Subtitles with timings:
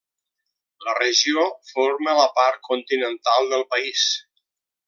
[0.85, 1.43] La regió
[1.73, 4.11] forma la part continental del país.